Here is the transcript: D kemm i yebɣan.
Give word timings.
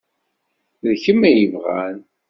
D 0.87 0.91
kemm 1.03 1.21
i 1.29 1.31
yebɣan. 1.31 1.97